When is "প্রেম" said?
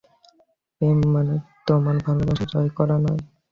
0.73-0.97